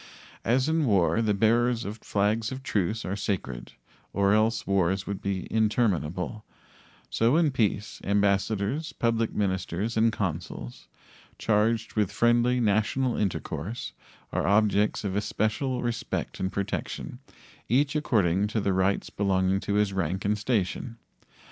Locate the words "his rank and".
19.75-20.39